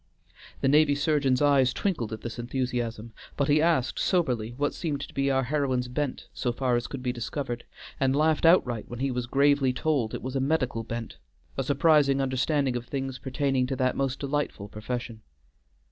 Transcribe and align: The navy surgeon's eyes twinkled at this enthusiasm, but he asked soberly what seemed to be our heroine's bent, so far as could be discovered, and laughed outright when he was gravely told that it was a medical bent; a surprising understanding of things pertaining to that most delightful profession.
The 0.61 0.67
navy 0.67 0.95
surgeon's 0.95 1.43
eyes 1.43 1.75
twinkled 1.75 2.11
at 2.11 2.21
this 2.21 2.39
enthusiasm, 2.39 3.13
but 3.37 3.47
he 3.49 3.61
asked 3.61 3.99
soberly 3.99 4.55
what 4.57 4.73
seemed 4.73 5.01
to 5.01 5.13
be 5.13 5.29
our 5.29 5.43
heroine's 5.43 5.87
bent, 5.87 6.27
so 6.33 6.51
far 6.51 6.75
as 6.75 6.87
could 6.87 7.03
be 7.03 7.13
discovered, 7.13 7.65
and 7.99 8.15
laughed 8.15 8.43
outright 8.43 8.89
when 8.89 8.97
he 8.97 9.11
was 9.11 9.27
gravely 9.27 9.71
told 9.73 10.09
that 10.09 10.15
it 10.15 10.23
was 10.23 10.35
a 10.35 10.39
medical 10.39 10.81
bent; 10.83 11.19
a 11.55 11.63
surprising 11.63 12.19
understanding 12.19 12.75
of 12.75 12.87
things 12.87 13.19
pertaining 13.19 13.67
to 13.67 13.75
that 13.75 13.95
most 13.95 14.17
delightful 14.17 14.67
profession. 14.69 15.21